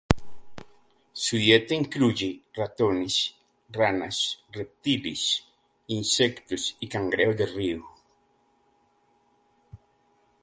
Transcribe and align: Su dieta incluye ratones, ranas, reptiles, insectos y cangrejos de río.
Su 1.13 1.35
dieta 1.37 1.75
incluye 1.75 2.41
ratones, 2.55 3.35
ranas, 3.69 4.39
reptiles, 4.51 5.45
insectos 5.85 6.75
y 6.79 6.87
cangrejos 6.89 7.37
de 7.37 7.45
río. 7.45 7.85